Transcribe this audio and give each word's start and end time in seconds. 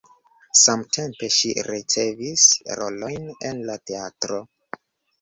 Samtempe 0.59 1.29
ŝi 1.35 1.51
ricevis 1.69 2.49
rolojn 2.83 3.31
en 3.53 3.65
la 3.71 3.81
teatro. 3.89 4.45